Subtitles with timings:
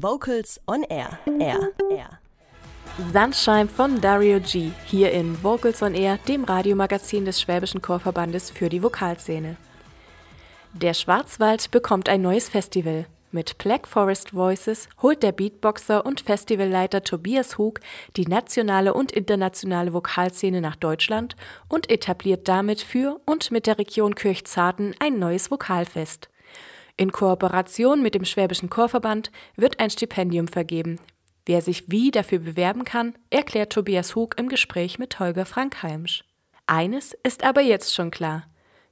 [0.00, 1.18] Vocals on Air.
[1.40, 1.72] Air.
[1.90, 2.20] Air.
[3.12, 4.70] Sunshine von Dario G.
[4.86, 9.56] hier in Vocals on Air, dem Radiomagazin des Schwäbischen Chorverbandes für die Vokalszene.
[10.72, 13.06] Der Schwarzwald bekommt ein neues Festival.
[13.32, 17.80] Mit Black Forest Voices holt der Beatboxer und Festivalleiter Tobias Hug
[18.16, 21.34] die nationale und internationale Vokalszene nach Deutschland
[21.68, 26.28] und etabliert damit für und mit der Region Kirchzarten ein neues Vokalfest.
[27.00, 30.98] In Kooperation mit dem Schwäbischen Chorverband wird ein Stipendium vergeben.
[31.46, 36.24] Wer sich wie dafür bewerben kann, erklärt Tobias Hug im Gespräch mit Holger Frank Heimsch.
[36.66, 38.48] Eines ist aber jetzt schon klar.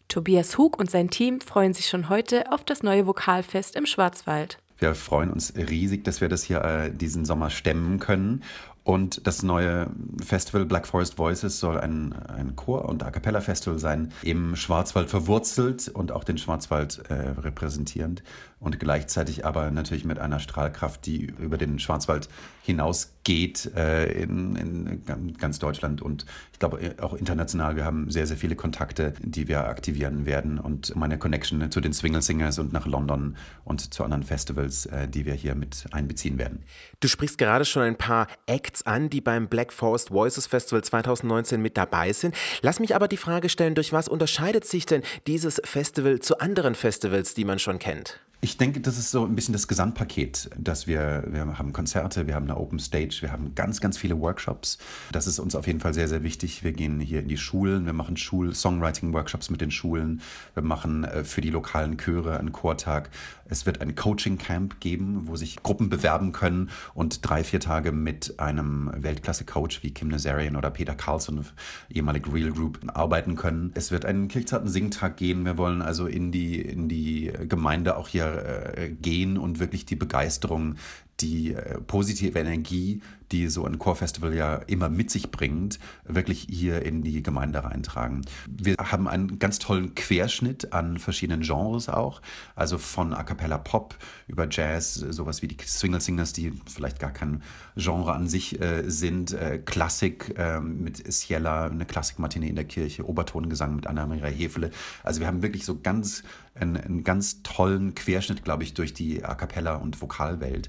[0.06, 4.59] Tobias Hug und sein Team freuen sich schon heute auf das neue Vokalfest im Schwarzwald.
[4.78, 8.45] Wir freuen uns riesig, dass wir das hier äh, diesen Sommer stemmen können.
[8.86, 9.88] Und das neue
[10.24, 15.88] Festival Black Forest Voices soll ein, ein Chor- und A Cappella-Festival sein, im Schwarzwald verwurzelt
[15.88, 18.22] und auch den Schwarzwald äh, repräsentierend.
[18.60, 22.28] Und gleichzeitig aber natürlich mit einer Strahlkraft, die über den Schwarzwald
[22.66, 27.77] hinausgeht äh, in, in ganz Deutschland und ich glaube äh, auch international.
[27.77, 31.92] Wir haben sehr, sehr viele Kontakte, die wir aktivieren werden und meine Connection zu den
[31.92, 36.39] Swingle Singers und nach London und zu anderen Festivals, äh, die wir hier mit einbeziehen
[36.39, 36.62] werden.
[37.00, 40.83] Du sprichst gerade schon ein paar Acts Acts an, die beim Black Forest Voices Festival
[40.83, 42.34] 2019 mit dabei sind.
[42.62, 46.75] Lass mich aber die Frage stellen, durch was unterscheidet sich denn dieses Festival zu anderen
[46.75, 48.20] Festivals, die man schon kennt?
[48.47, 52.36] Ich denke, das ist so ein bisschen das Gesamtpaket, dass wir, wir haben Konzerte, wir
[52.36, 54.78] haben eine Open Stage, wir haben ganz, ganz viele Workshops.
[55.11, 56.62] Das ist uns auf jeden Fall sehr, sehr wichtig.
[56.62, 60.20] Wir gehen hier in die Schulen, wir machen Schul-Songwriting-Workshops mit den Schulen,
[60.55, 63.11] wir machen äh, für die lokalen Chöre einen Chortag.
[63.48, 68.39] Es wird ein Coaching-Camp geben, wo sich Gruppen bewerben können und drei, vier Tage mit
[68.39, 71.44] einem Weltklasse-Coach wie Kim Nazarian oder Peter Carlson,
[71.91, 73.72] ehemalig Real Group, arbeiten können.
[73.74, 75.44] Es wird einen Kirchzarten-Singtag gehen.
[75.44, 79.97] Wir wollen also in die, in die Gemeinde auch hier äh, gehen und wirklich die
[79.97, 80.77] Begeisterung
[81.20, 83.01] die äh, positive Energie,
[83.32, 88.22] die so ein Chorfestival ja immer mit sich bringt, wirklich hier in die Gemeinde reintragen.
[88.48, 92.23] Wir haben einen ganz tollen Querschnitt an verschiedenen Genres auch,
[92.55, 93.96] also von A cappella Pop
[94.28, 97.42] über Jazz, sowas wie die Swingle Singers, die vielleicht gar kein
[97.77, 103.08] Genre an sich äh, sind, äh, Klassik äh, mit Ciela, eine Klassik-Matinee in der Kirche,
[103.08, 104.70] Obertongesang mit Anna-Maria Hefele.
[105.02, 106.22] Also wir haben wirklich so ganz
[106.55, 110.68] einen, einen ganz tollen Querschnitt, glaube ich, durch die A cappella und Vokalwelt.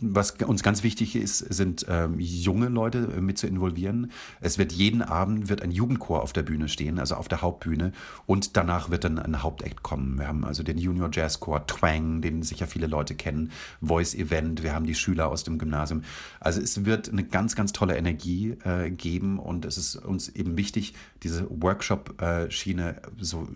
[0.00, 4.10] Was uns ganz wichtig ist, sind ähm, junge Leute äh, mit zu involvieren.
[4.40, 7.92] Es wird jeden Abend wird ein Jugendchor auf der Bühne stehen, also auf der Hauptbühne.
[8.26, 10.18] Und danach wird dann ein Hauptakt kommen.
[10.18, 13.50] Wir haben also den Junior Jazz Chor Twang, den sicher viele Leute kennen,
[13.80, 14.62] Voice Event.
[14.62, 16.02] Wir haben die Schüler aus dem Gymnasium.
[16.40, 20.56] Also es wird eine ganz, ganz tolle Energie äh, geben und es ist uns eben
[20.56, 23.48] wichtig, diese Workshop-Schiene äh, so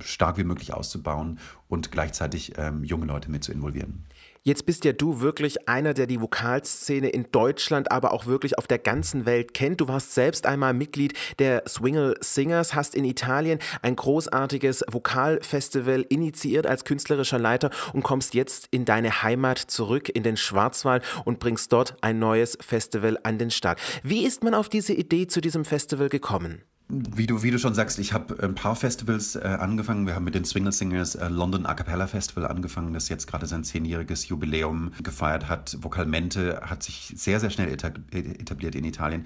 [0.00, 4.04] stark wie möglich auszubauen und gleichzeitig ähm, junge Leute mit zu involvieren.
[4.46, 8.66] Jetzt bist ja du wirklich einer, der die Vokalszene in Deutschland, aber auch wirklich auf
[8.66, 9.80] der ganzen Welt kennt.
[9.80, 16.66] Du warst selbst einmal Mitglied der Swingle Singers, hast in Italien ein großartiges Vokalfestival initiiert
[16.66, 21.72] als künstlerischer Leiter und kommst jetzt in deine Heimat zurück, in den Schwarzwald und bringst
[21.72, 23.80] dort ein neues Festival an den Start.
[24.02, 26.60] Wie ist man auf diese Idee zu diesem Festival gekommen?
[26.88, 30.06] Wie du, wie du schon sagst, ich habe ein paar Festivals äh, angefangen.
[30.06, 33.46] Wir haben mit den Swingle Singers äh, London A Cappella Festival angefangen, das jetzt gerade
[33.46, 35.78] sein zehnjähriges Jubiläum gefeiert hat.
[35.80, 39.24] Vokalmente hat sich sehr, sehr schnell etabliert in Italien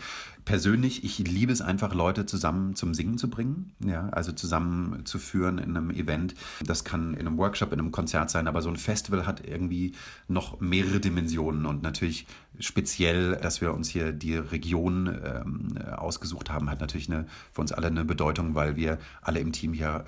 [0.49, 5.19] persönlich, ich liebe es einfach, Leute zusammen zum Singen zu bringen, ja, also zusammen zu
[5.19, 6.35] führen in einem Event.
[6.65, 9.93] Das kann in einem Workshop, in einem Konzert sein, aber so ein Festival hat irgendwie
[10.27, 12.27] noch mehrere Dimensionen und natürlich
[12.59, 17.73] speziell, dass wir uns hier die Region ähm, ausgesucht haben, hat natürlich eine, für uns
[17.73, 20.05] alle eine Bedeutung, weil wir alle im Team hier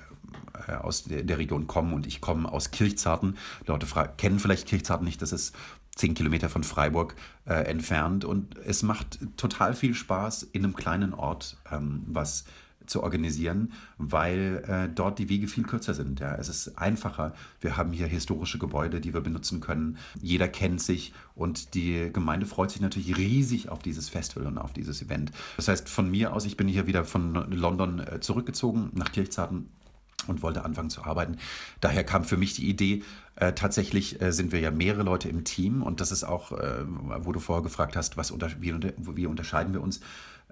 [0.67, 3.37] äh, aus der, Region kommen und ich komme aus Kirchzarten.
[3.65, 3.87] Leute
[4.17, 5.55] kennen vielleicht Kirchzarten nicht, das ist
[5.95, 7.15] zehn Kilometer von Freiburg
[7.45, 8.25] äh, entfernt.
[8.25, 12.45] Und es macht total viel Spaß, in einem kleinen Ort ähm, was
[12.85, 16.19] zu organisieren, weil äh, dort die Wege viel kürzer sind.
[16.19, 16.35] Ja.
[16.35, 17.33] Es ist einfacher.
[17.59, 19.97] Wir haben hier historische Gebäude, die wir benutzen können.
[20.21, 24.73] Jeder kennt sich und die Gemeinde freut sich natürlich riesig auf dieses Festival und auf
[24.73, 25.31] dieses Event.
[25.57, 29.69] Das heißt, von mir aus, ich bin hier wieder von London äh, zurückgezogen nach Kirchzarten
[30.27, 31.37] und wollte anfangen zu arbeiten.
[31.79, 33.03] Daher kam für mich die Idee,
[33.35, 36.83] äh, tatsächlich äh, sind wir ja mehrere Leute im Team und das ist auch, äh,
[36.85, 40.01] wo du vorher gefragt hast, was unter, wie, wie unterscheiden wir uns.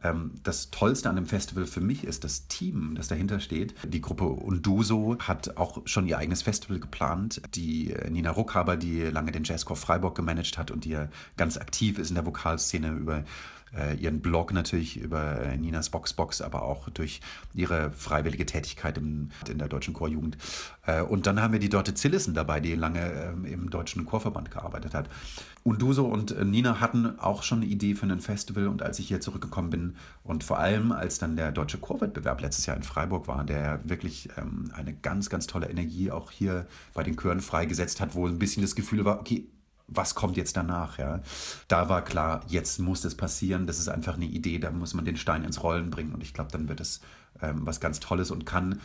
[0.04, 3.74] Ähm, das Tollste an dem Festival für mich ist das Team, das dahinter steht.
[3.88, 7.42] Die Gruppe Unduso hat auch schon ihr eigenes Festival geplant.
[7.56, 11.58] Die äh, Nina Ruckhaber, die lange den Jazzchor Freiburg gemanagt hat und die ja ganz
[11.58, 13.24] aktiv ist in der Vokalszene über
[13.78, 17.22] äh, ihren Blog natürlich über äh, Ninas Boxbox, aber auch durch
[17.54, 20.38] ihre freiwillige Tätigkeit im, in der deutschen Chorjugend.
[20.86, 24.52] Äh, und dann haben wir die Dorte Zillissen dabei, die lange ähm, im deutschen Chorverband
[24.52, 25.10] gearbeitet hat.
[25.64, 29.10] Und Duso und Nina hatten auch schon eine Idee für ein Festival und als ich
[29.10, 33.28] hier zurückgekommen bin und vor allem als dann der deutsche Chorwettbewerb letztes Jahr in Freiburg
[33.28, 38.00] war, der wirklich ähm, eine ganz, ganz tolle Energie auch hier bei den Chören freigesetzt
[38.00, 39.48] hat, wo ein bisschen das Gefühl war, okay,
[39.92, 40.98] was kommt jetzt danach?
[40.98, 41.22] Ja?
[41.68, 43.68] Da war klar, jetzt muss das passieren.
[43.68, 46.14] Das ist einfach eine Idee, da muss man den Stein ins Rollen bringen.
[46.14, 47.02] Und ich glaube, dann wird es
[47.42, 48.80] ähm, was ganz Tolles und kann.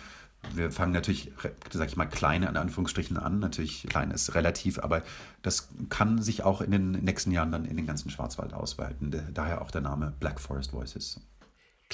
[0.53, 1.33] Wir fangen natürlich,
[1.73, 3.39] sag ich mal, kleine in Anführungsstrichen an.
[3.39, 5.03] Natürlich klein ist relativ, aber
[5.43, 9.15] das kann sich auch in den nächsten Jahren dann in den ganzen Schwarzwald ausweiten.
[9.33, 11.21] Daher auch der Name Black Forest Voices.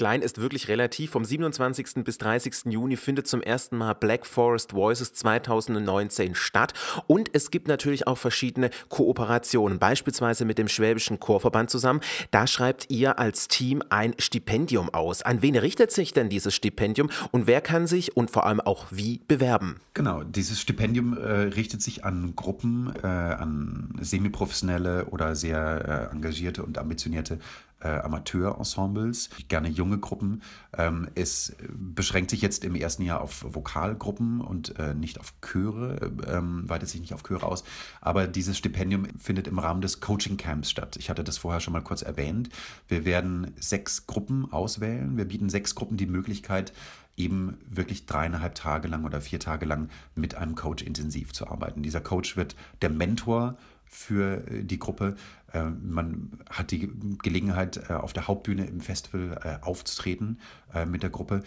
[0.00, 1.10] Klein ist wirklich relativ.
[1.10, 2.04] Vom 27.
[2.04, 2.72] bis 30.
[2.72, 6.72] Juni findet zum ersten Mal Black Forest Voices 2019 statt.
[7.06, 12.00] Und es gibt natürlich auch verschiedene Kooperationen, beispielsweise mit dem Schwäbischen Chorverband zusammen.
[12.30, 15.20] Da schreibt ihr als Team ein Stipendium aus.
[15.20, 18.86] An wen richtet sich denn dieses Stipendium und wer kann sich und vor allem auch
[18.90, 19.80] wie bewerben?
[19.92, 26.62] Genau, dieses Stipendium äh, richtet sich an Gruppen, äh, an semiprofessionelle oder sehr äh, engagierte
[26.62, 27.38] und ambitionierte
[27.80, 30.42] äh, Amateurensembles, gerne junge Gruppen.
[30.76, 36.12] Ähm, es beschränkt sich jetzt im ersten Jahr auf Vokalgruppen und äh, nicht auf Chöre,
[36.26, 37.64] ähm, weitet sich nicht auf Chöre aus.
[38.00, 40.96] Aber dieses Stipendium findet im Rahmen des Coaching Camps statt.
[40.96, 42.50] Ich hatte das vorher schon mal kurz erwähnt.
[42.88, 45.16] Wir werden sechs Gruppen auswählen.
[45.16, 46.72] Wir bieten sechs Gruppen die Möglichkeit,
[47.16, 51.82] eben wirklich dreieinhalb Tage lang oder vier Tage lang mit einem Coach intensiv zu arbeiten.
[51.82, 53.56] Dieser Coach wird der Mentor
[53.90, 55.16] für äh, die Gruppe.
[55.52, 56.90] Äh, man hat die
[57.22, 60.38] Gelegenheit, äh, auf der Hauptbühne im Festival aufzutreten
[60.86, 61.42] mit der Gruppe.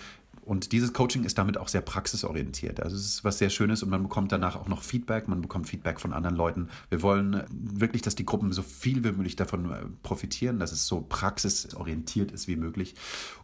[0.45, 2.81] Und dieses Coaching ist damit auch sehr praxisorientiert.
[2.81, 5.67] Also es ist was sehr Schönes und man bekommt danach auch noch Feedback, man bekommt
[5.67, 6.69] Feedback von anderen Leuten.
[6.89, 11.01] Wir wollen wirklich, dass die Gruppen so viel wie möglich davon profitieren, dass es so
[11.01, 12.95] praxisorientiert ist wie möglich.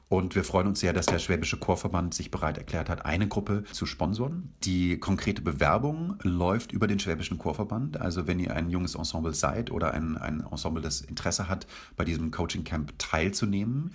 [0.09, 3.63] Und wir freuen uns sehr, dass der Schwäbische Chorverband sich bereit erklärt hat, eine Gruppe
[3.71, 4.51] zu sponsoren.
[4.63, 8.01] Die konkrete Bewerbung läuft über den Schwäbischen Chorverband.
[8.01, 12.05] Also wenn ihr ein junges Ensemble seid oder ein, ein Ensemble, das Interesse hat, bei
[12.05, 13.93] diesem Coaching Camp teilzunehmen,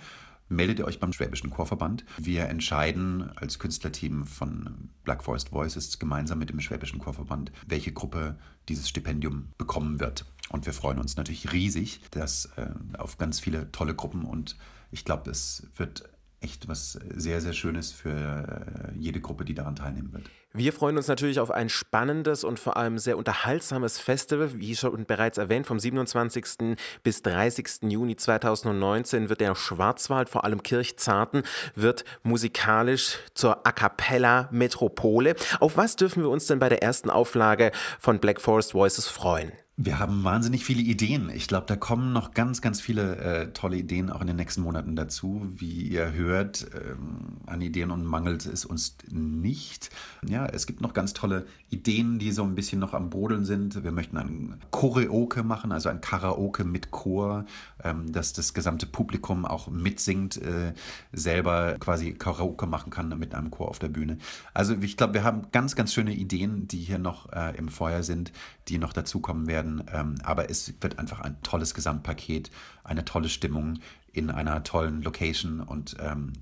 [0.49, 2.05] meldet ihr euch beim Schwäbischen Chorverband.
[2.17, 8.37] Wir entscheiden als Künstlerteam von Black Forest Voices gemeinsam mit dem Schwäbischen Chorverband, welche Gruppe
[8.69, 10.25] dieses Stipendium bekommen wird.
[10.49, 14.57] Und wir freuen uns natürlich riesig, dass äh, auf ganz viele tolle Gruppen und
[14.91, 16.09] ich glaube, es wird
[16.45, 20.29] echt was sehr, sehr Schönes für äh, jede Gruppe, die daran teilnehmen wird.
[20.53, 24.51] Wir freuen uns natürlich auf ein spannendes und vor allem sehr unterhaltsames Festival.
[24.59, 26.77] Wie schon bereits erwähnt, vom 27.
[27.01, 27.89] bis 30.
[27.89, 31.41] Juni 2019 wird der Schwarzwald, vor allem Kirchzarten,
[31.73, 35.35] wird musikalisch zur A Cappella Metropole.
[35.59, 39.51] Auf was dürfen wir uns denn bei der ersten Auflage von Black Forest Voices freuen?
[39.77, 41.29] Wir haben wahnsinnig viele Ideen.
[41.29, 44.61] Ich glaube, da kommen noch ganz, ganz viele äh, tolle Ideen auch in den nächsten
[44.61, 45.45] Monaten dazu.
[45.53, 49.89] Wie ihr hört, ähm, an Ideen und mangelt es uns nicht.
[50.25, 53.83] Ja, es gibt noch ganz tolle Ideen, die so ein bisschen noch am Brodeln sind.
[53.83, 57.45] Wir möchten ein Choreoke machen, also ein Karaoke mit Chor,
[57.83, 60.73] ähm, dass das gesamte Publikum auch mitsingt, äh,
[61.11, 64.19] selber quasi Karaoke machen kann mit einem Chor auf der Bühne.
[64.53, 68.03] Also ich glaube, wir haben ganz, ganz schöne Ideen, die hier noch äh, im Feuer
[68.03, 68.31] sind,
[68.69, 69.83] die noch dazukommen werden werden.
[69.91, 72.51] Ähm, aber es wird einfach ein tolles Gesamtpaket,
[72.83, 73.79] eine tolle Stimmung
[74.13, 76.33] in einer tollen Location und ähm,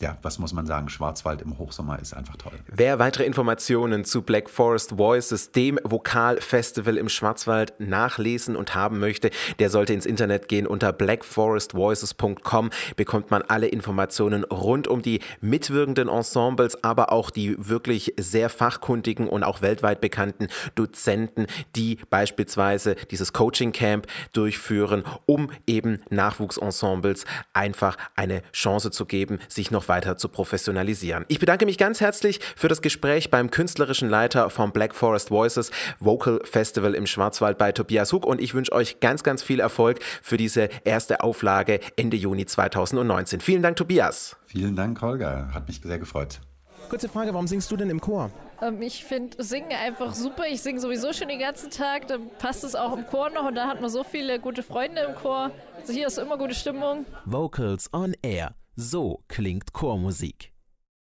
[0.00, 2.52] ja, was muss man sagen, Schwarzwald im Hochsommer ist einfach toll.
[2.66, 9.30] Wer weitere Informationen zu Black Forest Voices, dem Vokalfestival im Schwarzwald, nachlesen und haben möchte,
[9.60, 10.66] der sollte ins Internet gehen.
[10.66, 18.14] Unter blackforestvoices.com bekommt man alle Informationen rund um die mitwirkenden Ensembles, aber auch die wirklich
[18.18, 26.02] sehr fachkundigen und auch weltweit bekannten Dozenten, die beispielsweise dieses Coaching Camp durchführen, um eben
[26.10, 31.24] Nachwuchsensembles einfach eine Chance zu geben, sich noch noch weiter zu professionalisieren.
[31.28, 35.70] Ich bedanke mich ganz herzlich für das Gespräch beim künstlerischen Leiter vom Black Forest Voices
[36.00, 40.02] Vocal Festival im Schwarzwald bei Tobias Hug und ich wünsche euch ganz, ganz viel Erfolg
[40.22, 43.40] für diese erste Auflage Ende Juni 2019.
[43.40, 44.36] Vielen Dank, Tobias.
[44.46, 45.50] Vielen Dank, Holger.
[45.52, 46.40] Hat mich sehr gefreut.
[46.88, 48.30] Kurze Frage, warum singst du denn im Chor?
[48.62, 50.44] Ähm, ich finde Singen einfach super.
[50.48, 52.08] Ich singe sowieso schon den ganzen Tag.
[52.08, 55.02] Dann passt es auch im Chor noch und da hat man so viele gute Freunde
[55.02, 55.50] im Chor.
[55.76, 57.06] Also hier ist immer gute Stimmung.
[57.24, 60.53] Vocals on Air so klingt Chormusik.